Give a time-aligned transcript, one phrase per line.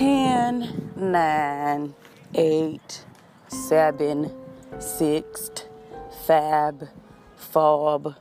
[0.00, 1.94] nine,
[2.34, 3.04] eight,
[3.48, 4.32] seven,
[4.78, 5.50] six,
[6.24, 6.88] fab,
[7.36, 8.14] fob,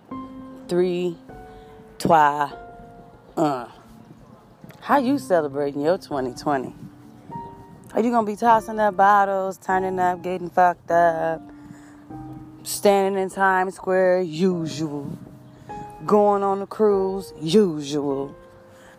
[0.67, 1.17] three,
[1.99, 2.51] twi,
[3.35, 3.67] uh.
[4.81, 6.73] How you celebrating your 2020?
[7.93, 11.41] Are you gonna be tossing up bottles, turning up, getting fucked up,
[12.63, 15.17] standing in Times Square, usual,
[16.05, 18.35] going on a cruise, usual,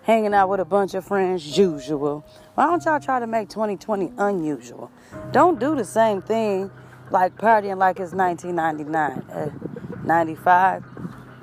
[0.09, 2.25] hanging out with a bunch of friends, usual?
[2.55, 4.91] Why don't y'all try to make 2020 unusual?
[5.33, 6.71] Don't do the same thing
[7.11, 9.51] like partying like it's 1999, uh,
[10.05, 10.85] 95,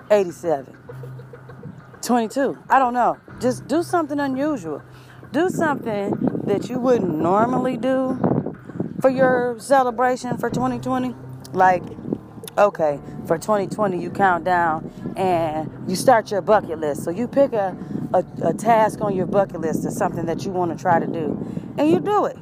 [0.10, 0.78] 87,
[2.02, 2.58] 22.
[2.68, 3.20] I don't know.
[3.40, 4.82] Just do something unusual.
[5.32, 8.18] Do something that you wouldn't normally do
[9.00, 11.14] for your celebration for 2020.
[11.54, 11.84] Like,
[12.58, 17.04] okay, for 2020, you count down and you start your bucket list.
[17.04, 17.78] So you pick a,
[18.16, 21.08] a, a task on your bucket list or something that you want to try to
[21.08, 21.38] do,
[21.78, 22.38] and you do it.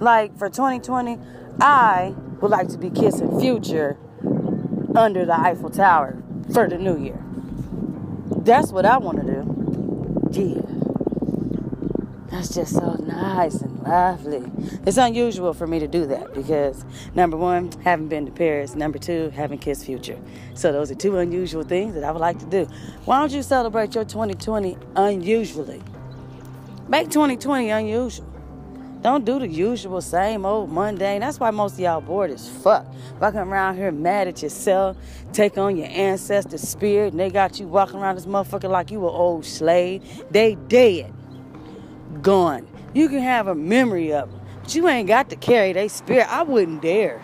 [0.00, 1.18] Like for 2020,
[1.60, 3.98] I would like to be kissing Future
[4.96, 7.22] under the Eiffel Tower for the new year.
[8.44, 9.24] That's what I want to
[10.32, 10.56] do.
[10.56, 10.89] Yeah.
[12.30, 14.44] That's just so nice and lovely.
[14.86, 18.76] It's unusual for me to do that because number one, haven't been to Paris.
[18.76, 20.18] Number two, haven't kissed Future.
[20.54, 22.68] So those are two unusual things that I would like to do.
[23.04, 25.82] Why don't you celebrate your 2020 unusually?
[26.88, 28.26] Make 2020 unusual.
[29.02, 31.22] Don't do the usual same old mundane.
[31.22, 32.86] That's why most of y'all bored as fuck.
[33.18, 34.96] Walking around here mad at yourself,
[35.32, 38.98] take on your ancestor spirit, and they got you walking around this motherfucker like you
[38.98, 40.02] an old slave.
[40.30, 41.12] They dead.
[42.22, 42.66] Gone.
[42.92, 46.26] You can have a memory of them, but you ain't got to carry their spirit.
[46.32, 47.22] I wouldn't dare.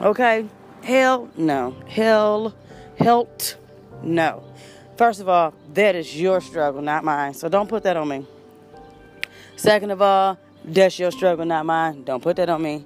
[0.00, 0.46] Okay?
[0.82, 1.76] Hell no.
[1.86, 2.54] Hell,
[2.96, 3.56] helped,
[4.02, 4.44] no.
[4.96, 7.34] First of all, that is your struggle, not mine.
[7.34, 8.26] So don't put that on me.
[9.56, 12.04] Second of all, that's your struggle, not mine.
[12.04, 12.84] Don't put that on me.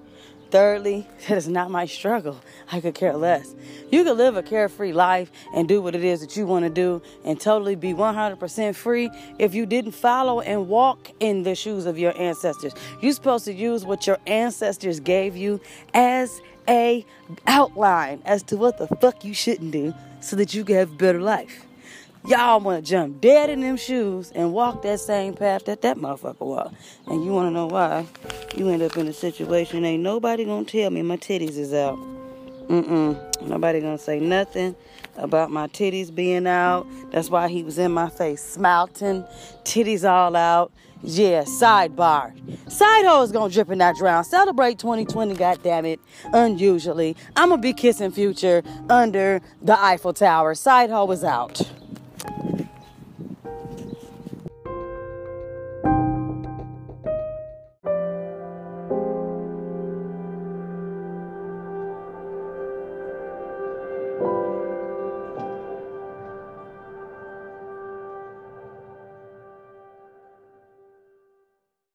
[0.53, 2.39] Thirdly, that is not my struggle.
[2.71, 3.55] I could care less.
[3.91, 6.71] You could live a carefree life and do what it is that you want to
[6.71, 11.87] do and totally be 100% free if you didn't follow and walk in the shoes
[11.87, 12.75] of your ancestors.
[13.01, 15.59] You're supposed to use what your ancestors gave you
[15.95, 17.07] as a
[17.47, 20.97] outline as to what the fuck you shouldn't do so that you can have a
[20.97, 21.67] better life.
[22.27, 25.97] Y'all want to jump dead in them shoes and walk that same path that that
[25.97, 26.75] motherfucker walked.
[27.07, 28.07] And you want to know why?
[28.55, 31.99] You end up in a situation, ain't nobody gonna tell me my titties is out.
[32.69, 33.43] Mm-mm.
[33.49, 34.77] Nobody gonna say nothing
[35.17, 36.87] about my titties being out.
[37.11, 39.25] That's why he was in my face, smelting,
[39.65, 40.71] titties all out.
[41.03, 42.33] Yeah, sidebar.
[42.71, 44.23] Side is gonna drip and not drown.
[44.23, 45.99] Celebrate 2020, goddammit.
[46.33, 47.17] Unusually.
[47.35, 50.55] I'm gonna be kissing future under the Eiffel Tower.
[50.55, 51.72] Side hoe is out.